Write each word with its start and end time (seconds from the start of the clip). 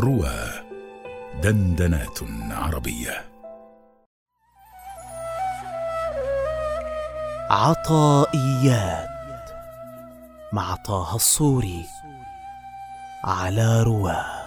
روى 0.00 0.50
دندنات 1.42 2.18
عربية. 2.50 3.24
عطائيات 7.50 9.08
مع 10.52 10.74
طه 10.74 11.16
الصوري 11.16 11.86
على 13.24 13.82
رواه. 13.82 14.41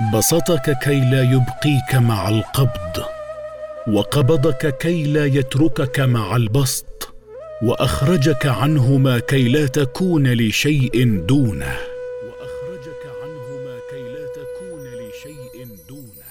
بسطك 0.00 0.78
كي 0.78 1.00
لا 1.00 1.22
يبقيك 1.22 1.94
مع 1.94 2.28
القبض 2.28 3.04
وقبضك 3.88 4.76
كي 4.78 5.02
لا 5.02 5.24
يتركك 5.24 6.00
مع 6.00 6.36
البسط 6.36 7.14
وأخرجك 7.62 8.46
عنهما 8.46 9.18
كي 9.18 9.48
لا 9.48 9.66
تكون 9.66 10.32
لشيء 10.32 11.24
دونه. 11.28 11.76
وأخرجك 12.26 13.02
عنهما 13.22 13.78
كي 13.90 14.02
لا 14.02 14.26
تكون 14.36 14.84
لشيء 14.84 15.68
دونه. 15.88 16.26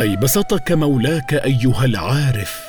أي 0.00 0.16
بسطك 0.16 0.72
مولاك 0.72 1.34
أيها 1.34 1.84
العارف 1.84 2.64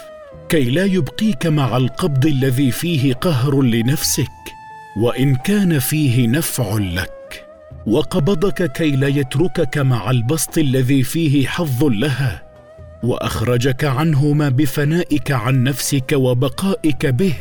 كي 0.50 0.70
لا 0.70 0.86
يبقيك 0.86 1.46
مع 1.46 1.78
القبض 1.78 2.26
الذي 2.26 2.72
فيه 2.72 3.14
قهر 3.14 3.62
لنفسك 3.62 4.59
وإن 5.00 5.36
كان 5.36 5.80
فيه 5.80 6.28
نفع 6.28 6.78
لك 6.78 7.46
وقبضك 7.88 8.72
كي 8.72 8.92
لا 8.92 9.08
يتركك 9.08 9.78
مع 9.78 10.12
البسط 10.12 10.58
الذي 10.58 11.04
فيه 11.04 11.48
حظ 11.48 11.84
لها 11.84 12.44
وأخرجك 13.04 13.84
عنهما 13.84 14.50
بفنائك 14.50 15.32
عن 15.32 15.64
نفسك 15.64 16.12
وبقائك 16.14 17.06
به 17.06 17.34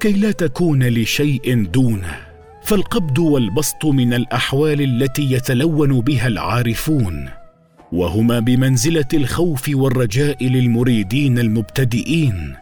كي 0.00 0.12
لا 0.12 0.30
تكون 0.30 0.82
لشيء 0.82 1.64
دونه. 1.64 2.16
فالقبض 2.62 3.18
والبسط 3.18 3.84
من 3.84 4.14
الأحوال 4.14 4.80
التي 4.80 5.32
يتلون 5.32 6.00
بها 6.00 6.26
العارفون 6.26 7.28
وهما 7.92 8.40
بمنزلة 8.40 9.08
الخوف 9.14 9.70
والرجاء 9.74 10.44
للمريدين 10.44 11.38
المبتدئين. 11.38 12.54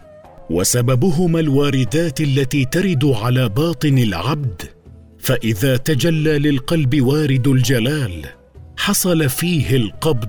وسببهما 0.51 1.41
الواردات 1.41 2.21
التي 2.21 2.65
ترد 2.65 3.05
على 3.05 3.49
باطن 3.49 3.99
العبد 3.99 4.63
فإذا 5.19 5.77
تجلى 5.77 6.39
للقلب 6.39 7.03
وارد 7.03 7.49
الجلال 7.49 8.25
حصل 8.77 9.29
فيه 9.29 9.77
القبض. 9.77 10.29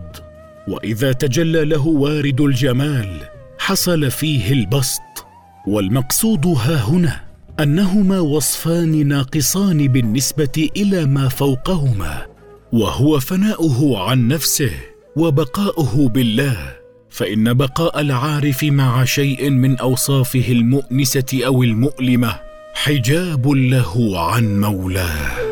وإذا 0.67 1.11
تجلى 1.11 1.65
له 1.65 1.87
وارد 1.87 2.41
الجمال 2.41 3.09
حصل 3.59 4.11
فيه 4.11 4.51
البسط. 4.53 5.01
والمقصود 5.67 6.45
ها 6.45 6.83
هنا 6.89 7.21
أنهما 7.59 8.19
وصفان 8.19 9.07
ناقصان 9.07 9.87
بالنسبة 9.87 10.69
إلى 10.77 11.05
ما 11.05 11.29
فوقهما 11.29 12.25
وهو 12.73 13.19
فناؤه 13.19 14.09
عن 14.09 14.27
نفسه 14.27 14.71
وبقاؤه 15.15 16.09
بالله. 16.09 16.57
فإن 17.09 17.53
بقاء 17.53 18.01
العارف 18.01 18.63
مع 18.63 19.05
شيء 19.05 19.49
من 19.49 19.77
أوصافه 19.77 20.45
المؤنسة 20.51 21.41
أو 21.45 21.63
المؤلمة 21.63 22.39
حجاب 22.73 23.47
له 23.47 24.19
عن 24.19 24.59
مولاه. 24.59 25.48